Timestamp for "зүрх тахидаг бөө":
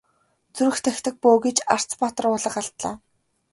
0.57-1.37